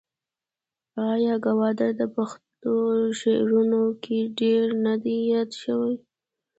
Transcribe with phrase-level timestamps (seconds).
[1.11, 2.75] آیا ګودر د پښتو
[3.19, 5.95] شعرونو کې ډیر نه دی یاد شوی؟